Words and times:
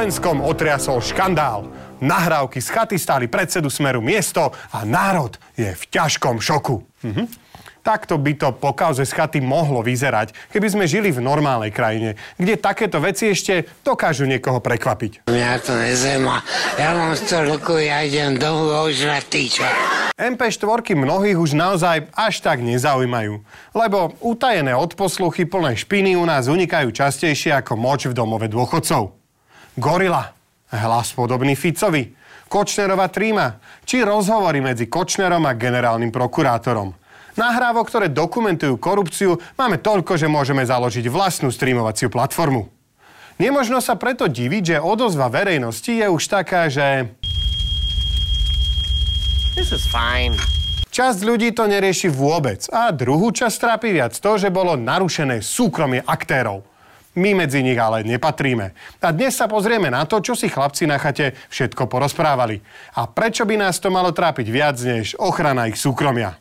Slovenskom 0.00 0.40
otriasol 0.48 1.04
škandál. 1.04 1.68
Nahrávky 2.00 2.56
z 2.56 2.72
chaty 2.72 2.96
stáli 2.96 3.28
predsedu 3.28 3.68
Smeru 3.68 4.00
miesto 4.00 4.48
a 4.72 4.80
národ 4.88 5.36
je 5.52 5.68
v 5.76 5.82
ťažkom 5.92 6.40
šoku. 6.40 6.80
Mhm. 7.04 7.28
Takto 7.84 8.16
by 8.16 8.32
to 8.32 8.48
po 8.56 8.72
kauze 8.72 9.04
z 9.04 9.12
chaty 9.12 9.44
mohlo 9.44 9.84
vyzerať, 9.84 10.32
keby 10.56 10.72
sme 10.72 10.84
žili 10.88 11.12
v 11.12 11.20
normálnej 11.20 11.68
krajine, 11.68 12.16
kde 12.40 12.56
takéto 12.56 12.96
veci 12.96 13.28
ešte 13.28 13.68
dokážu 13.84 14.24
niekoho 14.24 14.64
prekvapiť. 14.64 15.28
Mňa 15.28 15.50
to 15.60 15.76
nezaujíma. 15.76 16.36
Ja 16.80 16.96
mám 16.96 17.12
100 17.12 17.52
rokov, 17.52 17.84
ja 17.84 18.00
idem 18.00 18.40
domov 18.40 18.88
ožrať 18.88 19.28
týča. 19.28 19.68
MP4 20.16 20.96
mnohých 20.96 21.36
už 21.36 21.52
naozaj 21.52 22.08
až 22.16 22.40
tak 22.40 22.64
nezaujímajú, 22.64 23.44
lebo 23.76 24.16
utajené 24.24 24.72
odposluchy 24.72 25.44
plné 25.44 25.76
špiny 25.76 26.16
u 26.16 26.24
nás 26.24 26.48
unikajú 26.48 26.88
častejšie 26.88 27.52
ako 27.52 27.76
moč 27.76 28.08
v 28.08 28.16
domove 28.16 28.48
dôchodcov. 28.48 29.19
Gorila, 29.78 30.34
hlas 30.74 31.14
podobný 31.14 31.54
Ficovi, 31.54 32.10
Kočnerová 32.50 33.06
tríma, 33.06 33.62
či 33.86 34.02
rozhovory 34.02 34.58
medzi 34.58 34.90
Kočnerom 34.90 35.46
a 35.46 35.54
generálnym 35.54 36.10
prokurátorom. 36.10 36.90
Nahrávok, 37.38 37.86
ktoré 37.86 38.06
dokumentujú 38.10 38.74
korupciu, 38.82 39.38
máme 39.54 39.78
toľko, 39.78 40.18
že 40.18 40.26
môžeme 40.26 40.66
založiť 40.66 41.06
vlastnú 41.06 41.54
streamovaciu 41.54 42.10
platformu. 42.10 42.66
Nemožno 43.38 43.78
sa 43.78 43.94
preto 43.94 44.26
diviť, 44.26 44.76
že 44.76 44.82
odozva 44.82 45.30
verejnosti 45.30 45.88
je 45.88 46.06
už 46.10 46.22
taká, 46.26 46.66
že... 46.66 47.08
This 49.54 49.70
is 49.70 49.86
fine. 49.86 50.34
Časť 50.90 51.22
ľudí 51.22 51.54
to 51.54 51.70
nerieši 51.70 52.10
vôbec 52.10 52.66
a 52.74 52.90
druhú 52.90 53.30
časť 53.30 53.56
trápi 53.62 53.94
viac 53.94 54.10
to, 54.10 54.32
že 54.34 54.50
bolo 54.50 54.74
narušené 54.74 55.38
súkromie 55.38 56.02
aktérov. 56.02 56.66
My 57.18 57.34
medzi 57.34 57.58
nich 57.66 57.74
ale 57.74 58.06
nepatríme. 58.06 58.70
A 59.02 59.10
dnes 59.10 59.34
sa 59.34 59.50
pozrieme 59.50 59.90
na 59.90 60.06
to, 60.06 60.22
čo 60.22 60.38
si 60.38 60.46
chlapci 60.46 60.86
na 60.86 60.94
chate 60.94 61.34
všetko 61.50 61.90
porozprávali. 61.90 62.62
A 62.94 63.10
prečo 63.10 63.42
by 63.42 63.58
nás 63.58 63.82
to 63.82 63.90
malo 63.90 64.14
trápiť 64.14 64.46
viac 64.46 64.78
než 64.78 65.18
ochrana 65.18 65.66
ich 65.66 65.74
súkromia. 65.74 66.38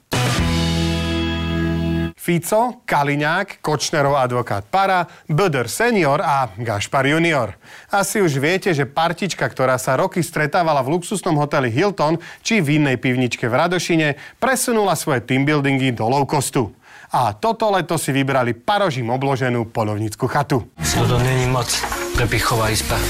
Fico, 2.19 2.85
Kaliňák, 2.85 3.57
Kočnerov 3.65 4.13
advokát 4.13 4.61
Para, 4.61 5.09
Böder 5.25 5.65
senior 5.65 6.21
a 6.21 6.53
Gašpar 6.53 7.09
junior. 7.09 7.57
Asi 7.89 8.21
už 8.21 8.37
viete, 8.37 8.69
že 8.69 8.85
partička, 8.85 9.49
ktorá 9.49 9.81
sa 9.81 9.97
roky 9.97 10.21
stretávala 10.21 10.85
v 10.85 10.93
luxusnom 10.93 11.33
hoteli 11.41 11.73
Hilton 11.73 12.21
či 12.45 12.61
v 12.61 12.77
inej 12.77 13.01
pivničke 13.01 13.49
v 13.49 13.57
Radošine, 13.57 14.07
presunula 14.37 14.93
svoje 14.93 15.25
teambuildingy 15.25 15.89
do 15.89 16.05
low 16.05 16.21
costu. 16.29 16.69
A 17.09 17.33
toto 17.33 17.73
leto 17.73 17.97
si 17.97 18.13
vybrali 18.13 18.53
parožím 18.53 19.09
obloženú 19.09 19.73
polovnickú 19.73 20.29
chatu. 20.29 20.69
To 20.77 21.17
není 21.17 21.49
moc 21.49 21.65
prepichová 22.13 22.69
izba. 22.69 23.01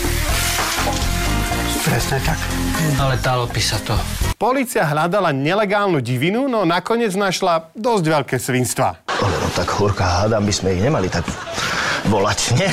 Presne 1.83 2.23
tak. 2.23 2.39
Ale 2.95 3.20
tálo 3.20 3.52
by 3.52 3.59
sa 3.59 3.75
to. 3.83 3.92
Polícia 4.39 4.88
hľadala 4.88 5.36
nelegálnu 5.36 6.00
divinu, 6.00 6.47
no 6.47 6.64
nakoniec 6.64 7.11
našla 7.11 7.75
dosť 7.75 8.05
veľké 8.08 8.36
svinstva. 8.39 9.03
Ale 9.03 9.36
no 9.36 9.52
tak 9.52 9.67
horká, 9.75 10.23
hádam 10.23 10.47
by 10.47 10.53
sme 10.55 10.80
ich 10.80 10.81
nemali 10.83 11.11
tak 11.11 11.27
volať, 12.08 12.55
nie? 12.55 12.72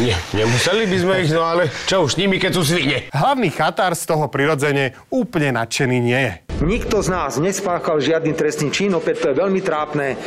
Nie, 0.00 0.16
nemuseli 0.32 0.88
by 0.88 0.96
sme 0.96 1.14
ich, 1.28 1.32
no 1.36 1.44
ale 1.44 1.68
čo 1.84 2.08
už 2.08 2.16
s 2.16 2.20
nimi, 2.24 2.40
keď 2.40 2.56
sú 2.56 2.64
svine? 2.64 3.12
Hlavný 3.12 3.52
chatár 3.52 3.92
z 3.92 4.08
toho 4.08 4.32
prirodzene 4.32 4.96
úplne 5.12 5.60
nadšený 5.60 5.96
nie 6.00 6.20
je. 6.24 6.47
Nikto 6.58 6.98
z 6.98 7.08
nás 7.08 7.38
nespáchal 7.38 8.02
žiadny 8.02 8.34
trestný 8.34 8.74
čin, 8.74 8.90
opäť 8.90 9.22
to 9.22 9.26
je 9.30 9.40
veľmi 9.40 9.62
trápne, 9.62 10.18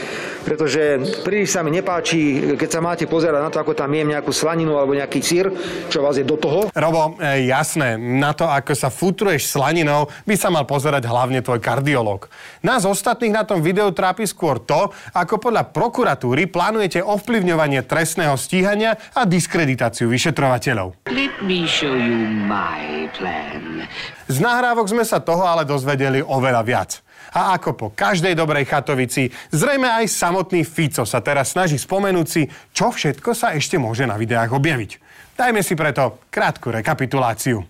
pretože 0.42 1.00
príliš 1.22 1.54
sa 1.54 1.62
mi 1.62 1.72
nepáči, 1.74 2.54
keď 2.58 2.70
sa 2.70 2.82
máte 2.84 3.06
pozerať 3.06 3.42
na 3.42 3.50
to, 3.54 3.62
ako 3.62 3.78
tam 3.78 3.94
jem 3.94 4.12
nejakú 4.12 4.34
slaninu 4.34 4.76
alebo 4.78 4.98
nejaký 4.98 5.20
sír, 5.22 5.48
čo 5.88 6.02
vás 6.02 6.18
je 6.18 6.26
do 6.26 6.38
toho. 6.38 6.68
Robo, 6.74 7.18
e, 7.22 7.48
jasné, 7.48 7.96
na 7.98 8.34
to, 8.34 8.50
ako 8.50 8.74
sa 8.74 8.90
futruješ 8.90 9.54
slaninou, 9.54 10.10
by 10.26 10.36
sa 10.36 10.50
mal 10.50 10.66
pozerať 10.66 11.06
hlavne 11.06 11.40
tvoj 11.46 11.62
kardiolog. 11.62 12.28
Nás 12.66 12.86
ostatných 12.86 13.34
na 13.34 13.44
tom 13.46 13.62
videu 13.62 13.90
trápi 13.94 14.26
skôr 14.26 14.62
to, 14.62 14.90
ako 15.14 15.38
podľa 15.38 15.70
prokuratúry 15.70 16.50
plánujete 16.50 17.02
ovplyvňovanie 17.02 17.86
trestného 17.86 18.36
stíhania 18.36 18.98
a 19.14 19.26
diskreditáciu 19.26 20.10
vyšetrovateľov. 20.10 21.08
Let 21.10 21.36
me 21.46 21.66
show 21.70 21.94
you 21.94 22.28
my 22.48 23.10
plan. 23.16 23.86
Z 24.32 24.40
nahrávok 24.40 24.88
sme 24.88 25.04
sa 25.04 25.20
toho 25.20 25.44
ale 25.44 25.68
dozvedeli 25.68 26.24
oveľa 26.24 26.62
viac. 26.64 27.04
A 27.32 27.56
ako 27.56 27.70
po 27.74 27.88
každej 27.96 28.36
dobrej 28.36 28.68
chatovici, 28.68 29.32
zrejme 29.56 29.88
aj 29.88 30.12
samotný 30.12 30.68
Fico 30.68 31.08
sa 31.08 31.24
teraz 31.24 31.56
snaží 31.56 31.80
spomenúť 31.80 32.28
si, 32.28 32.44
čo 32.76 32.92
všetko 32.92 33.32
sa 33.32 33.56
ešte 33.56 33.80
môže 33.80 34.04
na 34.04 34.20
videách 34.20 34.52
objaviť. 34.52 34.92
Dajme 35.40 35.64
si 35.64 35.80
preto 35.80 36.28
krátku 36.28 36.76
rekapituláciu. 36.76 37.64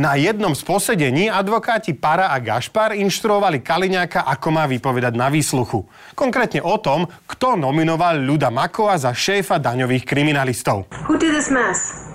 Na 0.00 0.16
jednom 0.16 0.56
z 0.56 0.64
posedení 0.64 1.28
advokáti 1.28 1.92
Para 1.92 2.32
a 2.32 2.40
Gašpar 2.40 2.96
inštruovali 2.96 3.60
Kaliňáka, 3.60 4.24
ako 4.24 4.48
má 4.48 4.64
vypovedať 4.64 5.12
na 5.12 5.28
výsluchu. 5.28 5.84
Konkrétne 6.16 6.64
o 6.64 6.80
tom, 6.80 7.04
kto 7.28 7.60
nominoval 7.60 8.16
Ľuda 8.16 8.48
Makova 8.48 8.96
za 8.96 9.12
šéfa 9.12 9.60
daňových 9.60 10.08
kriminalistov. 10.08 10.88
Who 11.04 11.20
did 11.20 11.36
this 11.36 11.52
mess? 11.52 12.09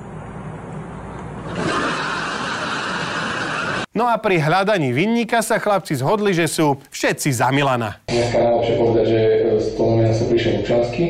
No 3.95 4.11
a 4.11 4.19
pri 4.19 4.43
hľadaní 4.43 4.91
vinníka 4.91 5.39
sa 5.39 5.55
chlapci 5.55 5.95
zhodli, 5.95 6.35
že 6.35 6.51
sú 6.51 6.83
všetci 6.91 7.31
za 7.31 7.47
Milana. 7.47 8.03
Dneska 8.11 8.43
najlepšie 8.43 8.75
povedať, 8.75 9.05
že 9.07 9.21
z 9.55 9.67
toho 9.79 9.87
nominácie 9.95 10.25
prišiel 10.27 10.53
Lučanský, 10.59 11.05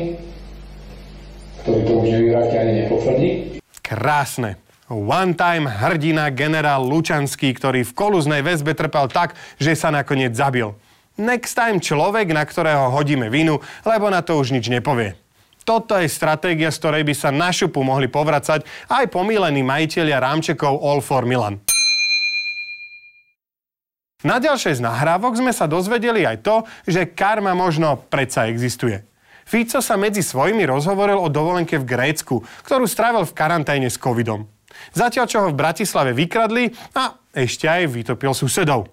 ktorý 1.66 1.80
to 1.82 1.92
už 1.98 2.06
nevyvráti 2.14 2.54
ani 2.54 2.72
nepotvrdí. 2.86 3.30
Krásne. 3.82 4.62
One 4.86 5.34
time 5.34 5.66
hrdina 5.66 6.30
generál 6.30 6.86
Lučanský, 6.86 7.58
ktorý 7.58 7.82
v 7.82 7.90
koluznej 7.90 8.46
väzbe 8.46 8.78
trpel 8.78 9.10
tak, 9.10 9.34
že 9.58 9.74
sa 9.74 9.90
nakoniec 9.90 10.38
zabil. 10.38 10.70
Next 11.18 11.58
time 11.58 11.82
človek, 11.82 12.30
na 12.30 12.46
ktorého 12.46 12.94
hodíme 12.94 13.26
vinu, 13.26 13.58
lebo 13.82 14.06
na 14.14 14.22
to 14.22 14.38
už 14.38 14.54
nič 14.54 14.70
nepovie. 14.70 15.18
Toto 15.66 15.98
je 15.98 16.06
stratégia, 16.06 16.70
z 16.70 16.78
ktorej 16.78 17.02
by 17.02 17.14
sa 17.18 17.34
na 17.34 17.50
šupu 17.50 17.82
mohli 17.82 18.06
povracať 18.06 18.62
aj 18.86 19.10
pomílení 19.10 19.66
majiteľia 19.66 20.22
rámčekov 20.22 20.78
All 20.78 21.02
for 21.02 21.26
Milan. 21.26 21.65
Na 24.26 24.42
ďalšej 24.42 24.82
z 24.82 24.82
nahrávok 24.82 25.38
sme 25.38 25.54
sa 25.54 25.70
dozvedeli 25.70 26.26
aj 26.26 26.42
to, 26.42 26.66
že 26.82 27.14
karma 27.14 27.54
možno 27.54 27.94
predsa 28.10 28.50
existuje. 28.50 29.06
Fico 29.46 29.78
sa 29.78 29.94
medzi 29.94 30.18
svojimi 30.18 30.66
rozhovoril 30.66 31.14
o 31.14 31.30
dovolenke 31.30 31.78
v 31.78 31.86
Grécku, 31.86 32.42
ktorú 32.66 32.90
strávil 32.90 33.22
v 33.22 33.36
karanténe 33.38 33.86
s 33.86 33.94
covidom. 33.94 34.50
Zatiaľ, 34.90 35.30
čo 35.30 35.38
ho 35.46 35.48
v 35.54 35.58
Bratislave 35.62 36.10
vykradli 36.10 36.74
a 36.98 37.22
ešte 37.30 37.70
aj 37.70 37.86
vytopil 37.86 38.34
susedov. 38.34 38.90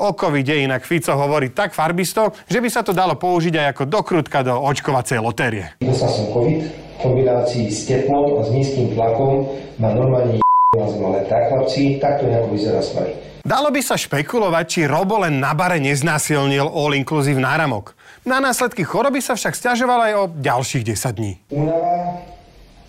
O 0.00 0.08
covide 0.16 0.56
inak 0.56 0.88
Fico 0.88 1.12
hovorí 1.20 1.52
tak 1.52 1.76
farbisto, 1.76 2.32
že 2.48 2.64
by 2.64 2.68
sa 2.72 2.80
to 2.80 2.96
dalo 2.96 3.20
použiť 3.20 3.60
aj 3.60 3.66
ako 3.76 3.82
dokrutka 3.84 4.40
do 4.40 4.56
očkovacej 4.56 5.20
lotérie. 5.20 5.76
Dostal 5.84 6.08
som 6.08 6.32
COVID 6.32 6.60
v 6.64 6.96
kombinácii 6.96 7.68
s 7.68 7.84
teplom 7.84 8.40
a 8.40 8.48
s 8.48 8.48
nízkym 8.56 8.96
tlakom 8.96 9.52
ma 9.76 9.92
normálne 9.92 10.40
na 10.76 10.86
zem, 10.92 11.02
ale 11.02 11.24
tak 11.24 11.48
chlapci, 11.48 11.98
takto 11.98 12.28
nejako 12.28 12.48
vyzerá 12.52 12.80
smrť. 12.84 13.12
Dalo 13.46 13.70
by 13.70 13.78
sa 13.78 13.94
špekulovať, 13.94 14.64
či 14.66 14.80
Robo 14.90 15.22
len 15.22 15.38
na 15.38 15.54
bare 15.54 15.78
neznásilnil 15.78 16.66
all-inclusive 16.66 17.38
náramok. 17.38 17.94
Na 18.26 18.42
následky 18.42 18.82
choroby 18.82 19.22
sa 19.22 19.38
však 19.38 19.54
stiažoval 19.54 20.00
aj 20.10 20.12
o 20.18 20.24
ďalších 20.34 20.82
10 20.82 21.14
dní. 21.14 21.32
Únava, 21.54 22.26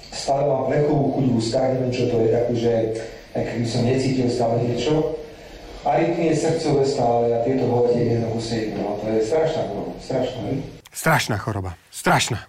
stále 0.09 0.49
mám 0.49 0.65
plechovú 0.65 1.13
chuť 1.13 1.25
v 1.29 1.33
ústach, 1.37 1.67
neviem 1.77 1.93
čo 1.93 2.09
to 2.09 2.25
je, 2.25 2.31
akože, 2.33 2.73
ak 3.37 3.47
by 3.53 3.67
som 3.69 3.81
necítil 3.85 4.27
stále 4.33 4.55
niečo. 4.65 4.93
Arytmie 5.85 6.33
srdcové 6.33 6.83
stále 6.89 7.37
a 7.37 7.45
tieto 7.45 7.69
hovate 7.69 8.01
jedno 8.01 8.27
kuse 8.33 8.55
jedno. 8.57 8.97
To 8.97 9.05
je 9.13 9.21
strašná 9.23 9.61
choroba, 9.69 9.93
strašná. 10.01 10.41
Strašná 10.89 11.37
choroba. 11.37 11.71
Strašná. 11.93 12.39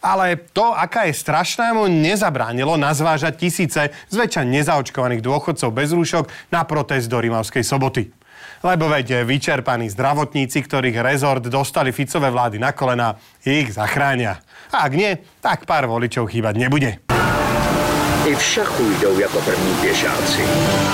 Ale 0.00 0.36
to, 0.56 0.72
aká 0.72 1.04
je 1.04 1.14
strašná, 1.14 1.76
mu 1.76 1.84
nezabránilo 1.84 2.80
nazvážať 2.80 3.36
tisíce 3.36 3.92
zväčša 4.08 4.48
nezaočkovaných 4.48 5.20
dôchodcov 5.20 5.68
bez 5.76 5.92
rúšok 5.92 6.28
na 6.48 6.64
protest 6.64 7.12
do 7.12 7.20
Rimavskej 7.20 7.60
soboty. 7.60 8.08
Lebo 8.64 8.88
veď 8.88 9.24
vyčerpaní 9.24 9.88
zdravotníci, 9.92 10.60
ktorých 10.64 11.00
rezort 11.00 11.44
dostali 11.44 11.92
Ficové 11.92 12.28
vlády 12.28 12.60
na 12.60 12.72
kolena, 12.72 13.16
ich 13.44 13.72
zachránia. 13.72 14.40
A 14.72 14.84
ak 14.88 14.92
nie, 14.92 15.16
tak 15.40 15.64
pár 15.64 15.88
voličov 15.88 16.28
chýbať 16.28 16.54
nebude. 16.56 16.90
I 18.28 18.34
v 18.34 18.42
šachu 18.42 18.84
jdou 19.00 19.18
jako 19.18 19.38
první 19.38 19.74
pěšáci. 19.80 20.42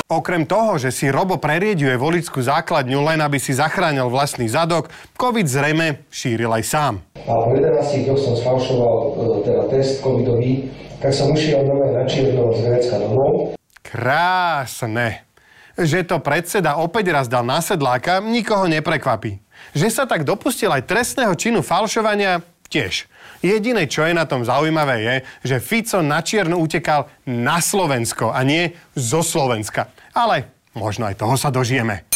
Okrem 0.09 0.47
toho, 0.47 0.79
že 0.79 0.95
si 0.95 1.11
Robo 1.11 1.43
prerieďuje 1.43 1.99
voličskú 1.99 2.39
základňu 2.39 3.03
len 3.03 3.19
aby 3.19 3.43
si 3.43 3.51
zachránil 3.51 4.07
vlastný 4.07 4.47
zadok, 4.47 4.87
COVID 5.19 5.47
zrejme 5.47 6.07
šíril 6.07 6.55
aj 6.55 6.63
sám. 6.63 6.95
A 7.27 7.33
po 7.43 7.51
11 7.51 8.07
dňoch 8.07 8.21
som 8.23 8.39
sfalšoval 8.39 8.97
e, 8.97 9.11
teda 9.43 9.63
test 9.67 9.99
covidový, 9.99 10.71
tak 11.03 11.11
som 11.11 11.35
ušiel 11.35 11.67
nové 11.67 11.91
na 11.91 12.07
čierno 12.07 12.55
z 12.55 12.63
Grécka 12.63 13.03
domov. 13.03 13.59
Krásne. 13.83 15.27
Že 15.75 16.07
to 16.07 16.17
predseda 16.23 16.79
opäť 16.79 17.11
raz 17.11 17.27
dal 17.27 17.43
na 17.43 17.59
sedláka, 17.59 18.23
nikoho 18.23 18.71
neprekvapí. 18.71 19.43
Že 19.75 19.89
sa 19.91 20.05
tak 20.07 20.23
dopustil 20.23 20.71
aj 20.71 20.87
trestného 20.87 21.35
činu 21.35 21.67
falšovania, 21.67 22.47
tiež. 22.71 23.11
Jediné, 23.43 23.91
čo 23.91 24.07
je 24.07 24.15
na 24.15 24.25
tom 24.25 24.47
zaujímavé, 24.47 24.97
je, 25.03 25.15
že 25.51 25.63
Fico 25.63 26.01
na 26.07 26.23
čierno 26.23 26.63
utekal 26.63 27.11
na 27.27 27.59
Slovensko 27.59 28.31
a 28.31 28.47
nie 28.47 28.71
zo 28.95 29.21
Slovenska. 29.27 29.91
Ale 30.15 30.47
možno 30.79 31.11
aj 31.11 31.19
toho 31.19 31.35
sa 31.35 31.51
dožijeme. 31.51 32.07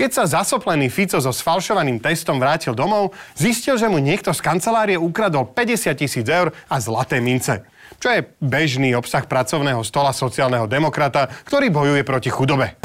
Keď 0.00 0.16
sa 0.16 0.40
zasoplený 0.40 0.88
Fico 0.88 1.20
so 1.20 1.28
sfalšovaným 1.28 2.00
testom 2.00 2.40
vrátil 2.40 2.72
domov, 2.72 3.12
zistil, 3.36 3.76
že 3.76 3.84
mu 3.84 4.00
niekto 4.00 4.32
z 4.32 4.40
kancelárie 4.40 4.96
ukradol 4.96 5.52
50 5.52 5.92
tisíc 5.92 6.24
eur 6.24 6.56
a 6.72 6.80
zlaté 6.80 7.20
mince. 7.20 7.68
Čo 8.00 8.08
je 8.08 8.24
bežný 8.40 8.96
obsah 8.96 9.28
pracovného 9.28 9.84
stola 9.84 10.16
sociálneho 10.16 10.64
demokrata, 10.64 11.28
ktorý 11.44 11.68
bojuje 11.68 12.00
proti 12.00 12.32
chudobe. 12.32 12.80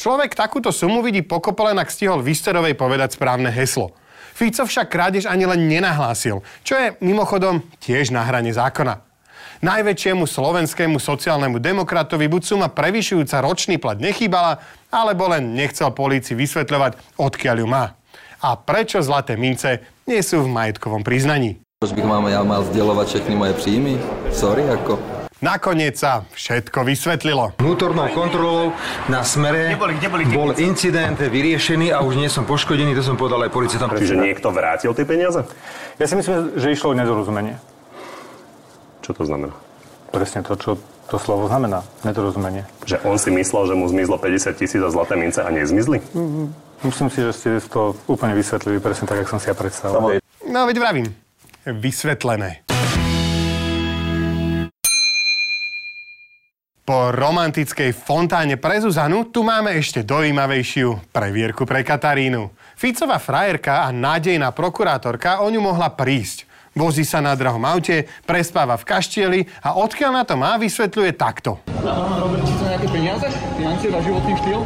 Človek 0.00 0.32
takúto 0.32 0.72
sumu 0.72 1.04
vidí 1.04 1.20
pokope 1.20 1.60
len 1.60 1.76
ak 1.76 1.92
stihol 1.92 2.24
Visterovej 2.24 2.72
povedať 2.72 3.20
správne 3.20 3.52
heslo. 3.52 3.92
Fico 4.32 4.64
však 4.64 4.88
krádež 4.88 5.28
ani 5.28 5.44
len 5.44 5.68
nenahlásil, 5.68 6.40
čo 6.64 6.72
je 6.72 6.96
mimochodom 7.04 7.68
tiež 7.84 8.16
na 8.16 8.24
hrane 8.24 8.56
zákona. 8.56 9.09
Najväčšiemu 9.60 10.24
slovenskému 10.24 10.96
sociálnemu 10.96 11.60
demokratovi 11.60 12.32
buď 12.32 12.42
suma 12.48 12.72
prevyšujúca 12.72 13.44
ročný 13.44 13.76
plat 13.76 14.00
nechýbala, 14.00 14.56
alebo 14.88 15.28
len 15.28 15.52
nechcel 15.52 15.92
polícii 15.92 16.32
vysvetľovať, 16.32 17.20
odkiaľ 17.20 17.56
ju 17.60 17.66
má. 17.68 17.92
A 18.40 18.56
prečo 18.56 19.04
zlaté 19.04 19.36
mince 19.36 19.84
nie 20.08 20.24
sú 20.24 20.40
v 20.40 20.48
majetkovom 20.48 21.04
priznaní. 21.04 21.60
Proč 21.76 21.92
bych 21.92 22.08
mám, 22.08 22.24
ja 22.32 22.40
mal 22.40 22.64
zdieľovať 22.72 23.06
všechny 23.12 23.34
moje 23.36 23.52
príjmy? 23.60 24.00
Sorry, 24.32 24.64
ako... 24.64 24.96
Nakoniec 25.44 25.96
sa 25.96 26.24
všetko 26.32 26.84
vysvetlilo. 26.84 27.56
Vnútornou 27.60 28.08
kontrolou 28.16 28.72
na 29.12 29.24
smere 29.24 29.76
Kde 29.76 29.80
boli, 29.80 29.94
kde 30.00 30.08
boli 30.08 30.24
bol 30.24 30.52
incident 30.56 31.20
vyriešený 31.20 31.92
a 31.92 32.00
už 32.00 32.16
nie 32.16 32.32
som 32.32 32.48
poškodený, 32.48 32.96
to 32.96 33.04
som 33.04 33.16
povedal 33.20 33.44
aj 33.44 33.52
policiatom. 33.52 33.92
Čiže 33.92 34.20
niekto 34.20 34.52
vrátil 34.52 34.96
tie 34.96 35.04
peniaze? 35.04 35.44
Ja 36.00 36.08
si 36.08 36.16
myslím, 36.16 36.56
že 36.56 36.72
išlo 36.72 36.92
o 36.92 36.96
nedorozumenie. 36.96 37.60
Čo 39.10 39.26
to 39.26 39.34
znamená? 39.34 39.50
Presne 40.14 40.46
to, 40.46 40.54
čo 40.54 40.78
to 41.10 41.18
slovo 41.18 41.50
znamená. 41.50 41.82
Nedorozumenie. 42.06 42.62
Že 42.86 43.02
on 43.02 43.18
si 43.18 43.34
myslel, 43.34 43.66
že 43.66 43.74
mu 43.74 43.90
zmizlo 43.90 44.22
50 44.22 44.54
tisíc 44.54 44.78
a 44.78 44.86
zlaté 44.86 45.18
mince 45.18 45.42
a 45.42 45.50
nezmizli? 45.50 45.98
Myslím 46.86 47.10
si, 47.10 47.18
že 47.18 47.34
ste 47.34 47.48
to 47.66 47.98
úplne 48.06 48.38
vysvetlili 48.38 48.78
presne 48.78 49.10
tak, 49.10 49.26
jak 49.26 49.30
som 49.34 49.42
si 49.42 49.50
ja 49.50 49.58
predstavoval. 49.58 50.22
No 50.46 50.62
veď 50.62 50.76
vravím. 50.78 51.10
Vysvetlené. 51.66 52.62
Po 56.86 57.10
romantickej 57.10 57.90
fontáne 57.90 58.62
pre 58.62 58.78
Zuzanu 58.78 59.26
tu 59.34 59.42
máme 59.42 59.74
ešte 59.74 60.06
dojímavejšiu 60.06 61.10
previerku 61.10 61.66
pre 61.66 61.82
Katarínu. 61.82 62.46
Ficová 62.78 63.18
frajerka 63.18 63.82
a 63.86 63.90
nádejná 63.90 64.54
prokurátorka 64.54 65.42
o 65.42 65.50
ňu 65.50 65.58
mohla 65.58 65.90
prísť. 65.90 66.49
Vozí 66.70 67.02
sa 67.02 67.18
na 67.18 67.34
drahom 67.34 67.66
aute, 67.66 68.06
prespáva 68.22 68.78
v 68.78 68.86
kaštieli 68.86 69.40
a 69.66 69.74
odkiaľ 69.74 70.10
na 70.14 70.22
to 70.22 70.38
má, 70.38 70.54
vysvetľuje 70.54 71.18
takto. 71.18 71.58
Robert, 71.82 72.46
či 72.46 72.54
sú 72.54 72.62
nejaké 72.62 72.88
peniaze? 72.94 73.26
Financie 73.58 73.88
na 73.90 73.98
životný 73.98 74.32
štýl? 74.38 74.60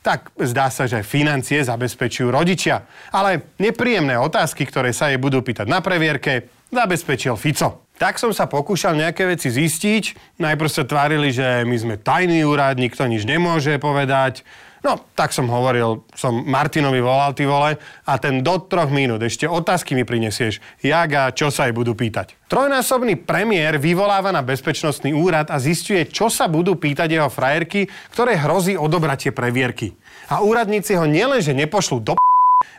Tak 0.00 0.32
zdá 0.40 0.72
sa, 0.72 0.88
že 0.88 1.04
financie 1.04 1.60
zabezpečujú 1.60 2.32
rodičia. 2.32 2.88
Ale 3.12 3.52
nepríjemné 3.60 4.16
otázky, 4.16 4.64
ktoré 4.64 4.96
sa 4.96 5.12
jej 5.12 5.20
budú 5.20 5.44
pýtať 5.44 5.68
na 5.68 5.84
previerke, 5.84 6.48
zabezpečil 6.72 7.36
Fico. 7.36 7.84
Tak 8.00 8.16
som 8.16 8.32
sa 8.32 8.48
pokúšal 8.48 8.96
nejaké 8.96 9.28
veci 9.28 9.52
zistiť. 9.52 10.34
Najprv 10.40 10.70
sa 10.72 10.88
tvárili, 10.88 11.36
že 11.36 11.68
my 11.68 11.76
sme 11.76 11.94
tajný 12.00 12.48
úrad, 12.48 12.80
nikto 12.80 13.04
nič 13.04 13.28
nemôže 13.28 13.76
povedať. 13.76 14.40
No, 14.80 14.96
tak 15.12 15.36
som 15.36 15.44
hovoril, 15.52 16.00
som 16.16 16.32
Martinovi 16.48 17.04
volal, 17.04 17.36
ty 17.36 17.44
vole, 17.44 17.76
a 18.08 18.12
ten 18.16 18.40
do 18.40 18.56
troch 18.64 18.88
minút 18.88 19.20
ešte 19.20 19.44
otázky 19.44 19.92
mi 19.92 20.08
prinesieš, 20.08 20.64
jak 20.80 21.10
a 21.12 21.28
čo 21.36 21.52
sa 21.52 21.68
jej 21.68 21.76
budú 21.76 21.92
pýtať. 21.92 22.40
Trojnásobný 22.48 23.20
premiér 23.20 23.76
vyvoláva 23.76 24.32
na 24.32 24.40
bezpečnostný 24.40 25.12
úrad 25.12 25.52
a 25.52 25.60
zistuje, 25.60 26.08
čo 26.08 26.32
sa 26.32 26.48
budú 26.48 26.80
pýtať 26.80 27.20
jeho 27.20 27.28
frajerky, 27.28 27.84
ktoré 28.16 28.40
hrozí 28.40 28.80
odobratie 28.80 29.36
previerky. 29.36 29.92
A 30.32 30.40
úradníci 30.40 30.96
ho 30.96 31.04
nielenže 31.04 31.52
nepošlú 31.52 32.00
do 32.00 32.16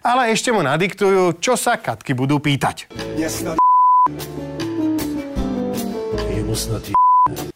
ale 0.01 0.33
ešte 0.33 0.49
mu 0.49 0.65
nadiktujú, 0.65 1.37
čo 1.37 1.53
sa 1.53 1.77
katky 1.77 2.17
budú 2.17 2.41
pýtať. 2.41 2.89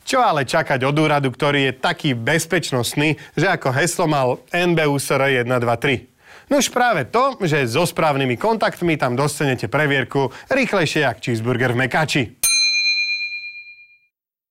Čo 0.06 0.22
ale 0.22 0.46
čakať 0.46 0.86
od 0.86 0.96
úradu, 0.96 1.34
ktorý 1.34 1.74
je 1.74 1.74
taký 1.74 2.14
bezpečnostný, 2.14 3.18
že 3.34 3.50
ako 3.50 3.74
heslo 3.74 4.06
mal 4.06 4.38
NBUSR 4.54 5.44
123? 5.44 6.16
No 6.46 6.62
už 6.62 6.70
práve 6.70 7.10
to, 7.10 7.34
že 7.42 7.66
so 7.66 7.90
správnymi 7.90 8.38
kontaktmi 8.38 9.02
tam 9.02 9.18
dostanete 9.18 9.66
previerku 9.66 10.30
rýchlejšie 10.54 11.02
jak 11.02 11.18
cheeseburger 11.18 11.74
v 11.74 11.90
Mekači. 11.90 12.24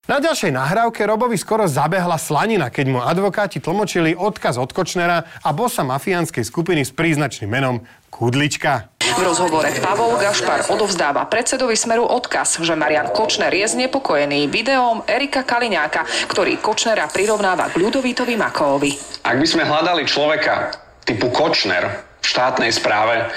Na 0.04 0.20
ďalšej 0.20 0.52
nahrávke 0.52 1.00
Robovi 1.08 1.40
skoro 1.40 1.64
zabehla 1.64 2.20
slanina, 2.20 2.68
keď 2.68 2.86
mu 2.92 3.00
advokáti 3.00 3.56
tlmočili 3.56 4.12
odkaz 4.12 4.60
od 4.60 4.68
Kočnera 4.68 5.24
a 5.40 5.48
bossa 5.56 5.80
mafiánskej 5.80 6.44
skupiny 6.44 6.84
s 6.84 6.92
príznačným 6.92 7.48
menom 7.48 7.80
Kudlička. 8.12 8.93
V 9.14 9.22
rozhovore 9.22 9.70
Pavol 9.78 10.18
Gašpar 10.18 10.66
odovzdáva 10.74 11.22
predsedovi 11.30 11.78
Smeru 11.78 12.02
odkaz, 12.02 12.58
že 12.58 12.74
Marian 12.74 13.14
Kočner 13.14 13.54
je 13.54 13.62
znepokojený 13.62 14.50
videom 14.50 15.06
Erika 15.06 15.46
Kaliňáka, 15.46 16.02
ktorý 16.26 16.58
Kočnera 16.58 17.06
prirovnáva 17.06 17.70
k 17.70 17.78
Ľudovítovi 17.78 18.34
Makovi. 18.34 19.22
Ak 19.22 19.38
by 19.38 19.46
sme 19.46 19.62
hľadali 19.70 20.02
človeka 20.02 20.74
typu 21.06 21.30
Kočner 21.30 22.02
v 22.18 22.26
štátnej 22.26 22.74
správe, 22.74 23.30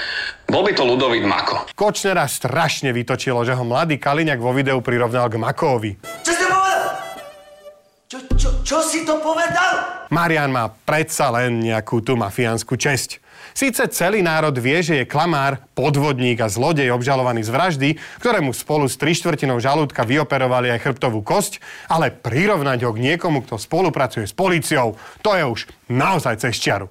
bol 0.50 0.66
by 0.66 0.74
to 0.74 0.82
Ludovít 0.82 1.22
Mako. 1.22 1.70
Kočnera 1.78 2.26
strašne 2.26 2.90
vytočilo, 2.90 3.46
že 3.46 3.54
ho 3.54 3.62
mladý 3.62 4.02
Kaliňák 4.02 4.42
vo 4.42 4.50
videu 4.50 4.82
prirovnal 4.82 5.30
k 5.30 5.38
Makovi. 5.38 5.94
Čo 6.26 6.32
ste 6.34 6.46
povedal? 6.50 6.77
Čo, 8.08 8.24
čo, 8.40 8.50
čo 8.64 8.78
si 8.80 9.04
to 9.04 9.20
povedal? 9.20 10.08
Marian 10.08 10.48
má 10.48 10.72
predsa 10.72 11.28
len 11.28 11.60
nejakú 11.60 12.00
tú 12.00 12.16
mafiánsku 12.16 12.80
česť. 12.80 13.20
Síce 13.52 13.84
celý 13.92 14.24
národ 14.24 14.56
vie, 14.56 14.80
že 14.80 15.04
je 15.04 15.04
klamár, 15.04 15.60
podvodník 15.76 16.40
a 16.40 16.48
zlodej 16.48 16.88
obžalovaný 16.88 17.44
z 17.44 17.52
vraždy, 17.52 17.88
ktorému 18.24 18.56
spolu 18.56 18.88
s 18.88 18.96
trištvrtinou 18.96 19.60
žalúdka 19.60 20.08
vyoperovali 20.08 20.72
aj 20.72 20.88
chrbtovú 20.88 21.20
kosť, 21.20 21.60
ale 21.92 22.08
prirovnať 22.08 22.88
ho 22.88 22.96
k 22.96 23.12
niekomu, 23.12 23.44
kto 23.44 23.60
spolupracuje 23.60 24.24
s 24.24 24.32
policiou, 24.32 24.96
to 25.20 25.36
je 25.36 25.44
už 25.44 25.60
naozaj 25.92 26.40
cez 26.40 26.56
čiaru. 26.56 26.88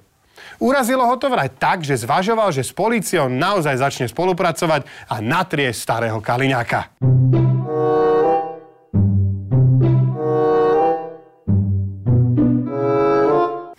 Urazilo 0.62 1.02
ho 1.02 1.18
to 1.18 1.26
vraj 1.26 1.50
tak, 1.50 1.82
že 1.82 1.98
zvažoval, 1.98 2.54
že 2.54 2.62
s 2.62 2.70
policiou 2.70 3.26
naozaj 3.26 3.74
začne 3.74 4.06
spolupracovať 4.06 4.86
a 5.10 5.18
natrie 5.18 5.74
starého 5.74 6.22
Kaliňáka. 6.22 6.94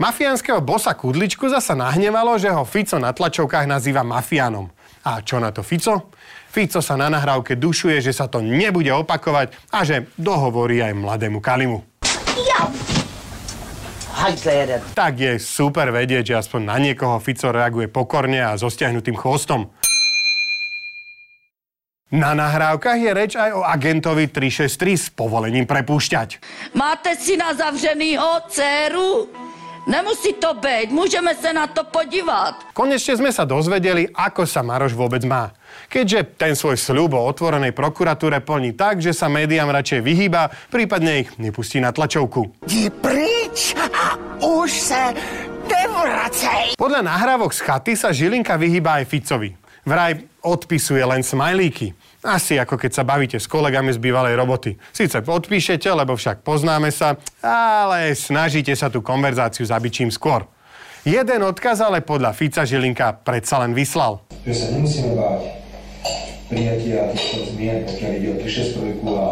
Mafiánskeho 0.09 0.57
bosa 0.65 0.97
Kudličku 0.97 1.45
zasa 1.53 1.77
nahnevalo, 1.77 2.33
že 2.41 2.49
ho 2.49 2.65
Fico 2.65 2.97
na 2.97 3.13
tlačovkách 3.13 3.69
nazýva 3.69 4.01
mafiánom. 4.01 4.65
A 5.05 5.21
čo 5.21 5.37
na 5.37 5.53
to 5.53 5.61
Fico? 5.61 6.09
Fico 6.49 6.81
sa 6.81 6.97
na 6.97 7.13
nahrávke 7.13 7.53
dušuje, 7.53 8.01
že 8.01 8.09
sa 8.09 8.25
to 8.25 8.41
nebude 8.41 8.89
opakovať 8.89 9.53
a 9.69 9.85
že 9.85 10.09
dohovorí 10.17 10.81
aj 10.81 10.97
mladému 10.97 11.37
Kalimu. 11.37 11.85
Ja. 12.41 12.73
Tak 14.97 15.13
je 15.13 15.37
super 15.37 15.93
vedieť, 15.93 16.33
že 16.33 16.41
aspoň 16.41 16.61
na 16.65 16.81
niekoho 16.81 17.21
Fico 17.21 17.53
reaguje 17.53 17.85
pokorne 17.85 18.41
a 18.41 18.57
so 18.57 18.65
stiahnutým 18.65 19.13
chvostom. 19.13 19.69
Na 22.17 22.33
nahrávkach 22.33 22.97
je 22.97 23.11
reč 23.13 23.37
aj 23.37 23.53
o 23.53 23.61
agentovi 23.61 24.25
363 24.25 24.73
s 24.97 25.05
povolením 25.13 25.69
prepúšťať. 25.69 26.41
Máte 26.73 27.13
si 27.13 27.37
na 27.37 27.53
zavřenýho 27.53 28.49
dceru? 28.49 29.29
Nemusí 29.89 30.33
to 30.33 30.53
být, 30.53 30.91
můžeme 30.91 31.35
se 31.35 31.53
na 31.53 31.67
to 31.67 31.81
podívat. 31.83 32.61
Konečne 32.77 33.17
sme 33.17 33.33
sa 33.33 33.41
dozvedeli, 33.41 34.05
ako 34.13 34.45
sa 34.45 34.61
Maroš 34.61 34.93
vôbec 34.93 35.25
má. 35.25 35.49
Keďže 35.89 36.37
ten 36.37 36.53
svoj 36.53 36.77
sľub 36.77 37.17
o 37.17 37.25
otvorenej 37.25 37.73
prokuratúre 37.73 38.37
plní 38.37 38.77
tak, 38.77 39.01
že 39.01 39.17
sa 39.17 39.25
médiám 39.25 39.73
radšej 39.73 40.05
vyhýba, 40.05 40.53
prípadne 40.69 41.25
ich 41.25 41.29
nepustí 41.41 41.81
na 41.81 41.89
tlačovku. 41.89 42.69
Jdi 42.69 42.93
pryč 43.01 43.73
a 43.97 44.13
už 44.37 44.69
se 44.69 45.03
nevracej. 45.65 46.77
Podľa 46.77 47.01
nahrávok 47.01 47.49
z 47.49 47.59
chaty 47.65 47.93
sa 47.97 48.13
Žilinka 48.13 48.61
vyhýba 48.61 49.01
aj 49.01 49.09
Ficovi. 49.09 49.57
Vraj 49.89 50.21
odpisuje 50.45 51.01
len 51.01 51.25
smajlíky. 51.25 51.97
Asi 52.21 52.61
ako 52.61 52.77
keď 52.77 52.91
sa 52.93 53.01
bavíte 53.01 53.41
s 53.41 53.49
kolegami 53.49 53.89
z 53.89 53.97
bývalej 53.97 54.37
roboty. 54.37 54.77
Sice 54.93 55.17
odpíšete, 55.25 55.89
lebo 55.89 56.13
však 56.13 56.45
poznáme 56.45 56.93
sa, 56.93 57.17
ale 57.41 58.13
snažíte 58.13 58.69
sa 58.77 58.93
tú 58.93 59.01
konverzáciu 59.01 59.65
zabiť 59.65 59.89
čím 59.89 60.13
skôr. 60.13 60.45
Jeden 61.01 61.41
odkaz 61.41 61.81
ale 61.81 62.05
podľa 62.05 62.37
Fica 62.37 62.69
Žilinka 62.69 63.25
predsa 63.25 63.65
len 63.65 63.73
vyslal. 63.73 64.21
Že 64.45 64.53
sa 64.53 64.67
nemusíme 64.77 65.11
báť 65.17 65.41
prijatia 66.53 67.09
týchto 67.09 67.49
zmien, 67.49 67.89
pokiaľ 67.89 68.11
ide 68.13 68.29
o 68.29 68.35
363 68.45 69.09
a 69.09 69.25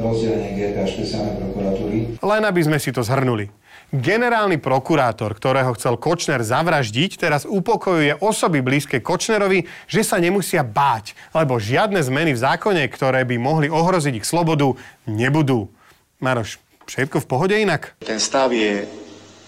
rozdelenie 0.00 0.50
GP 0.56 0.76
a 0.78 0.86
špeciálnej 0.88 1.34
prokuratúry. 1.36 1.98
Len 2.16 2.42
aby 2.48 2.60
sme 2.64 2.80
si 2.80 2.96
to 2.96 3.04
zhrnuli. 3.04 3.52
Generálny 3.88 4.60
prokurátor, 4.60 5.32
ktorého 5.32 5.72
chcel 5.72 5.96
Kočner 5.96 6.44
zavraždiť, 6.44 7.16
teraz 7.16 7.48
upokojuje 7.48 8.20
osoby 8.20 8.60
blízke 8.60 9.00
Kočnerovi, 9.00 9.64
že 9.88 10.04
sa 10.04 10.20
nemusia 10.20 10.60
báť, 10.60 11.16
lebo 11.32 11.56
žiadne 11.56 11.96
zmeny 12.04 12.36
v 12.36 12.42
zákone, 12.44 12.84
ktoré 12.92 13.24
by 13.24 13.40
mohli 13.40 13.72
ohroziť 13.72 14.20
ich 14.20 14.28
slobodu, 14.28 14.76
nebudú. 15.08 15.72
Maroš, 16.20 16.60
všetko 16.84 17.24
v 17.24 17.28
pohode 17.32 17.56
inak? 17.56 17.96
Ten 18.04 18.20
stav 18.20 18.52
je 18.52 18.84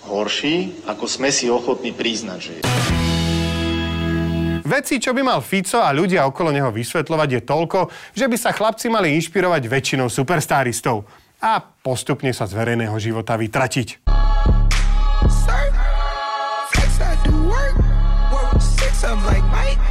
horší, 0.09 0.89
ako 0.89 1.05
sme 1.05 1.29
si 1.29 1.53
ochotní 1.53 1.93
priznať, 1.93 2.39
že 2.41 2.53
je. 2.57 2.63
Veci, 4.65 4.97
čo 5.05 5.13
by 5.13 5.21
mal 5.21 5.45
Fico 5.45 5.85
a 5.85 5.93
ľudia 5.93 6.25
okolo 6.25 6.49
neho 6.49 6.73
vysvetľovať, 6.73 7.29
je 7.29 7.41
toľko, 7.45 7.79
že 8.17 8.25
by 8.25 8.37
sa 8.41 8.57
chlapci 8.57 8.89
mali 8.89 9.13
inšpirovať 9.21 9.69
väčšinou 9.69 10.09
superstaristov 10.09 11.05
a 11.45 11.61
postupne 11.61 12.33
sa 12.33 12.49
z 12.49 12.57
verejného 12.57 12.97
života 12.97 13.37
vytratiť. 13.37 14.20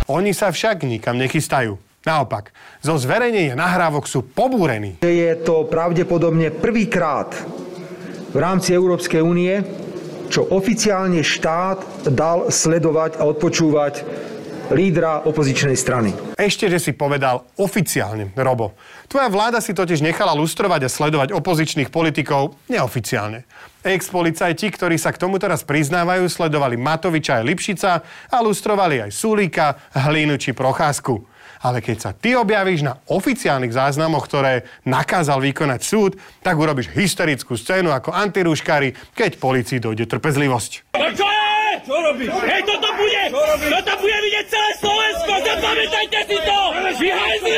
Oni 0.10 0.34
sa 0.34 0.50
však 0.50 0.90
nikam 0.90 1.22
nechystajú. 1.22 1.78
Naopak, 2.02 2.50
zo 2.82 2.98
zverejnenia 2.98 3.54
nahrávok 3.54 4.10
sú 4.10 4.26
pobúrení. 4.26 4.98
Je 5.06 5.38
to 5.46 5.70
pravdepodobne 5.70 6.50
prvýkrát 6.50 7.30
v 8.34 8.38
rámci 8.42 8.74
Európskej 8.74 9.22
únie, 9.22 9.62
čo 10.34 10.50
oficiálne 10.50 11.22
štát 11.22 12.10
dal 12.10 12.50
sledovať 12.50 13.22
a 13.22 13.24
odpočúvať 13.30 13.94
lídra 14.70 15.26
opozičnej 15.26 15.74
strany. 15.74 16.14
Ešte, 16.38 16.70
že 16.70 16.78
si 16.78 16.92
povedal 16.94 17.46
oficiálne, 17.58 18.30
Robo. 18.38 18.78
Tvoja 19.10 19.30
vláda 19.30 19.60
si 19.60 19.74
totiž 19.74 20.06
nechala 20.06 20.38
lustrovať 20.38 20.86
a 20.86 20.90
sledovať 20.90 21.30
opozičných 21.34 21.90
politikov 21.90 22.54
neoficiálne. 22.70 23.46
Ex-policajti, 23.82 24.70
ktorí 24.70 25.00
sa 25.02 25.10
k 25.10 25.22
tomu 25.22 25.42
teraz 25.42 25.66
priznávajú, 25.66 26.30
sledovali 26.30 26.78
Matoviča 26.78 27.42
aj 27.42 27.48
Lipšica 27.48 27.92
a 28.30 28.38
lustrovali 28.44 29.10
aj 29.10 29.12
Sulíka, 29.16 29.80
Hlínu 29.96 30.38
či 30.38 30.54
Procházku. 30.54 31.26
Ale 31.60 31.84
keď 31.84 31.98
sa 32.00 32.12
ty 32.16 32.40
objavíš 32.40 32.88
na 32.88 32.96
oficiálnych 33.12 33.76
záznamoch, 33.76 34.32
ktoré 34.32 34.64
nakázal 34.88 35.44
vykonať 35.44 35.82
súd, 35.84 36.16
tak 36.40 36.56
urobíš 36.56 36.88
hysterickú 36.96 37.60
scénu 37.60 37.92
ako 37.92 38.16
antirúškári, 38.16 38.96
keď 39.12 39.36
policii 39.42 39.84
dojde 39.84 40.08
trpezlivosť. 40.08 40.96
No 40.96 41.39
čo 41.86 41.96
robíš? 41.96 42.30
Hej, 42.30 42.62
toto 42.68 42.90
bude! 42.96 43.22
Toto 43.70 43.94
bude 44.00 44.18
vidieť 44.26 44.46
celé 44.50 44.70
Slovensko! 44.80 45.32
Zapamätajte 45.44 46.20
si 46.28 46.38
to! 46.44 46.60
Vyhajzli! 47.00 47.49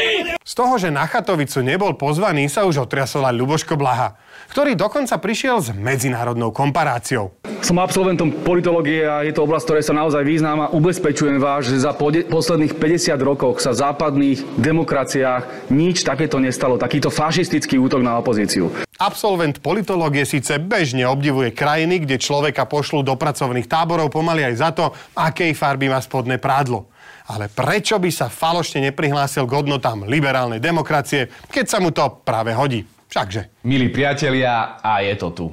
Z 0.52 0.60
toho, 0.60 0.76
že 0.76 0.92
na 0.92 1.08
Chatovicu 1.08 1.64
nebol 1.64 1.96
pozvaný, 1.96 2.52
sa 2.52 2.68
už 2.68 2.84
otriasol 2.84 3.24
aj 3.24 3.40
Ľuboško 3.40 3.80
Blaha, 3.80 4.20
ktorý 4.52 4.76
dokonca 4.76 5.16
prišiel 5.16 5.64
s 5.64 5.72
medzinárodnou 5.72 6.52
komparáciou. 6.52 7.40
Som 7.64 7.80
absolventom 7.80 8.44
politológie 8.44 9.08
a 9.08 9.24
je 9.24 9.32
to 9.32 9.48
oblasť, 9.48 9.64
ktorej 9.64 9.88
sa 9.88 9.96
naozaj 9.96 10.28
význam 10.28 10.68
a 10.68 10.72
ubezpečujem 10.76 11.40
vás, 11.40 11.72
že 11.72 11.80
za 11.80 11.96
posledných 11.96 12.76
50 12.76 13.16
rokoch 13.24 13.64
sa 13.64 13.72
v 13.72 13.80
západných 13.80 14.44
demokraciách 14.60 15.72
nič 15.72 16.04
takéto 16.04 16.36
nestalo, 16.36 16.76
takýto 16.76 17.08
fašistický 17.08 17.80
útok 17.80 18.04
na 18.04 18.20
opozíciu. 18.20 18.76
Absolvent 19.00 19.64
politológie 19.64 20.28
síce 20.28 20.60
bežne 20.60 21.08
obdivuje 21.08 21.56
krajiny, 21.56 22.04
kde 22.04 22.20
človeka 22.20 22.68
pošlú 22.68 23.08
do 23.08 23.16
pracovných 23.16 23.72
táborov 23.72 24.12
pomaly 24.12 24.52
aj 24.52 24.56
za 24.60 24.70
to, 24.76 24.92
akej 25.16 25.56
farby 25.56 25.88
má 25.88 26.04
spodné 26.04 26.44
prádlo. 26.44 26.91
Ale 27.32 27.48
prečo 27.48 27.96
by 27.96 28.12
sa 28.12 28.28
falošne 28.28 28.92
neprihlásil 28.92 29.48
k 29.48 29.56
hodnotám 29.56 30.04
liberálnej 30.04 30.60
demokracie, 30.60 31.32
keď 31.48 31.66
sa 31.72 31.80
mu 31.80 31.96
to 31.96 32.04
práve 32.28 32.52
hodí? 32.52 32.84
Všakže. 33.08 33.64
Milí 33.64 33.88
priatelia, 33.88 34.84
a 34.84 35.00
je 35.00 35.16
to 35.16 35.28
tu. 35.32 35.46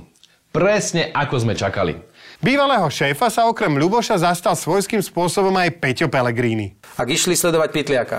Presne 0.51 1.15
ako 1.15 1.39
sme 1.39 1.55
čakali. 1.55 1.95
Bývalého 2.43 2.87
šéfa 2.91 3.31
sa 3.31 3.47
okrem 3.47 3.79
Ľuboša 3.79 4.27
zastal 4.27 4.59
svojským 4.59 5.03
spôsobom 5.03 5.55
aj 5.55 5.79
Peťo 5.79 6.07
Pellegrini. 6.11 6.75
Ak 6.99 7.07
išli 7.07 7.39
sledovať 7.39 7.71
Pytliaka 7.71 8.19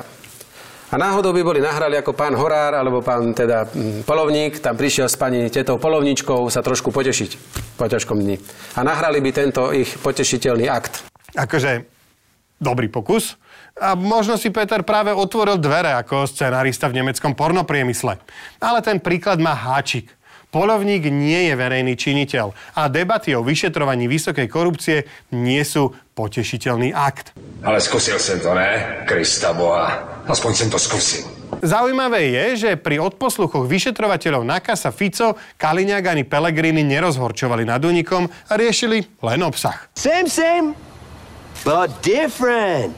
a 0.89 0.96
náhodou 0.96 1.36
by 1.36 1.44
boli 1.44 1.60
nahrali 1.60 2.00
ako 2.00 2.16
pán 2.16 2.36
Horár 2.36 2.80
alebo 2.80 3.04
pán 3.04 3.36
teda 3.36 3.68
mm, 3.68 4.08
Polovník, 4.08 4.63
tam 4.63 4.80
prišiel 4.80 5.08
s 5.08 5.20
pani 5.20 5.51
tetou 5.51 5.75
Polovničkou 5.80 6.48
sa 6.48 6.63
trošku 6.63 6.96
potešiť 6.96 7.30
po 7.75 7.88
ťažkom 7.88 8.20
dni. 8.24 8.39
A 8.75 8.88
nahrali 8.88 9.20
by 9.20 9.32
tento 9.36 9.72
ich 9.75 10.00
potešiteľný 10.00 10.68
akt. 10.68 11.04
Akože 11.36 11.99
dobrý 12.60 12.92
pokus. 12.92 13.39
A 13.80 13.96
možno 13.96 14.36
si 14.36 14.51
Peter 14.51 14.84
práve 14.84 15.16
otvoril 15.16 15.56
dvere 15.56 15.96
ako 15.96 16.28
scenárista 16.28 16.92
v 16.92 17.00
nemeckom 17.00 17.32
pornopriemysle. 17.32 18.20
Ale 18.60 18.80
ten 18.84 19.00
príklad 19.00 19.39
má 19.39 19.56
háčik. 19.56 20.12
Polovník 20.50 21.13
nie 21.13 21.46
je 21.46 21.54
verejný 21.54 21.94
činiteľ 21.94 22.58
a 22.74 22.89
debaty 22.89 23.38
o 23.38 23.46
vyšetrovaní 23.46 24.10
vysokej 24.10 24.50
korupcie 24.50 25.06
nie 25.30 25.62
sú 25.62 25.94
potešiteľný 26.18 26.89
akt. 26.89 27.38
Ale 27.62 27.78
skúsil 27.78 28.18
som 28.18 28.42
to, 28.42 28.58
ne? 28.58 29.06
Krista 29.06 29.54
Boha. 29.54 30.01
Aspoň 30.25 30.51
som 30.58 30.68
to 30.74 30.82
skúsil. 30.82 31.30
Zaujímavé 31.62 32.34
je, 32.34 32.46
že 32.66 32.72
pri 32.82 32.98
odposluchoch 32.98 33.70
vyšetrovateľov 33.70 34.42
Nakasa 34.42 34.89
Fico, 34.89 35.38
Kaliňák 35.62 36.18
ani 36.18 36.24
Pelegrini 36.25 36.82
nerozhorčovali 36.82 37.70
nad 37.70 37.82
únikom 37.86 38.25
a 38.25 38.54
riešili 38.58 39.06
len 39.22 39.42
obsah. 39.46 39.89
Same, 39.94 40.30
same, 40.30 40.74
but 41.63 41.92
different 42.01 42.96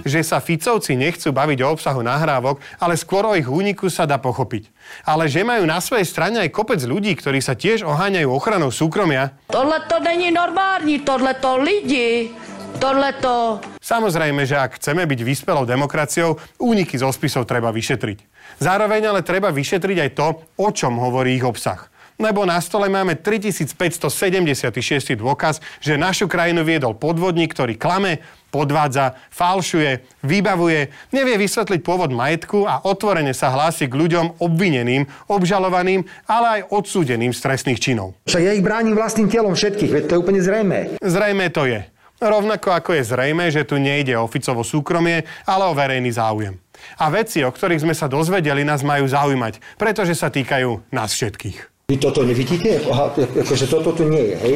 že 0.00 0.26
sa 0.26 0.42
Ficovci 0.42 0.98
nechcú 0.98 1.30
baviť 1.30 1.62
o 1.62 1.70
obsahu 1.76 2.02
nahrávok, 2.02 2.58
ale 2.82 2.98
skôr 2.98 3.22
o 3.30 3.36
ich 3.38 3.46
úniku 3.46 3.86
sa 3.86 4.10
dá 4.10 4.18
pochopiť. 4.18 4.72
Ale 5.06 5.30
že 5.30 5.46
majú 5.46 5.68
na 5.68 5.78
svojej 5.78 6.02
strane 6.02 6.42
aj 6.42 6.50
kopec 6.50 6.82
ľudí, 6.82 7.14
ktorí 7.14 7.38
sa 7.38 7.54
tiež 7.54 7.86
oháňajú 7.86 8.26
ochranou 8.26 8.74
súkromia. 8.74 9.38
Tohle 9.46 9.78
to 9.86 10.02
není 10.02 10.34
normální, 10.34 11.06
tohle 11.06 11.38
to 11.38 11.62
lidi. 11.62 12.34
Tohle 12.80 13.12
to... 13.20 13.60
Samozrejme, 13.82 14.46
že 14.48 14.56
ak 14.56 14.80
chceme 14.80 15.04
byť 15.04 15.20
vyspelou 15.20 15.68
demokraciou, 15.68 16.40
úniky 16.58 16.96
zo 16.96 17.12
spisov 17.12 17.44
treba 17.44 17.68
vyšetriť. 17.68 18.18
Zároveň 18.56 19.10
ale 19.10 19.20
treba 19.20 19.52
vyšetriť 19.52 19.96
aj 20.00 20.10
to, 20.16 20.26
o 20.58 20.68
čom 20.72 20.96
hovorí 20.96 21.36
ich 21.36 21.44
obsah 21.44 21.89
lebo 22.20 22.44
na 22.44 22.60
stole 22.60 22.92
máme 22.92 23.16
3576 23.16 25.16
dôkaz, 25.16 25.64
že 25.80 25.96
našu 25.96 26.28
krajinu 26.28 26.60
viedol 26.60 26.92
podvodník, 26.92 27.56
ktorý 27.56 27.80
klame, 27.80 28.20
podvádza, 28.52 29.16
falšuje, 29.32 30.04
vybavuje, 30.20 30.92
nevie 31.16 31.40
vysvetliť 31.40 31.80
pôvod 31.80 32.12
majetku 32.12 32.68
a 32.68 32.84
otvorene 32.84 33.32
sa 33.32 33.48
hlási 33.48 33.88
k 33.88 33.96
ľuďom 33.96 34.42
obvineným, 34.42 35.08
obžalovaným, 35.32 36.04
ale 36.28 36.60
aj 36.60 36.68
odsúdeným 36.68 37.32
z 37.32 37.40
trestných 37.40 37.80
činov. 37.80 38.12
Však 38.28 38.42
ja 38.44 38.52
ich 38.52 38.66
bránim 38.66 38.92
vlastným 38.92 39.32
telom 39.32 39.56
všetkých, 39.56 39.90
veď 39.90 40.04
to 40.04 40.14
je 40.18 40.20
úplne 40.20 40.40
zrejme. 40.44 41.00
Zrejme 41.00 41.48
to 41.48 41.64
je. 41.64 41.80
Rovnako 42.20 42.76
ako 42.76 43.00
je 43.00 43.08
zrejme, 43.08 43.48
že 43.48 43.64
tu 43.64 43.80
nejde 43.80 44.12
o 44.20 44.28
Ficovo 44.28 44.60
súkromie, 44.60 45.24
ale 45.48 45.64
o 45.64 45.72
verejný 45.72 46.12
záujem. 46.12 46.60
A 47.00 47.08
veci, 47.08 47.40
o 47.40 47.48
ktorých 47.48 47.80
sme 47.80 47.96
sa 47.96 48.12
dozvedeli, 48.12 48.60
nás 48.60 48.84
majú 48.84 49.08
zaujímať, 49.08 49.80
pretože 49.80 50.12
sa 50.12 50.28
týkajú 50.28 50.92
nás 50.92 51.16
všetkých. 51.16 51.69
Vy 51.90 51.98
toto 51.98 52.22
nevidíte? 52.22 52.86
Aha, 52.86 53.10
akože 53.18 53.66
toto 53.66 53.90
tu 53.90 54.06
nie 54.06 54.30
je, 54.30 54.36
hej? 54.38 54.54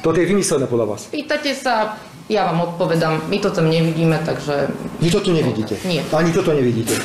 Toto 0.00 0.16
je 0.16 0.24
vymyslené 0.24 0.64
podľa 0.64 0.96
vás. 0.96 1.12
Pýtate 1.12 1.52
sa, 1.52 2.00
ja 2.32 2.48
vám 2.48 2.64
odpovedám, 2.72 3.28
my 3.28 3.36
toto 3.44 3.60
nevidíme, 3.60 4.16
takže... 4.24 4.72
Vy 5.04 5.12
toto 5.12 5.36
nevidíte? 5.36 5.76
Nie. 5.84 6.00
Ani 6.08 6.32
toto 6.32 6.56
nevidíte? 6.56 6.96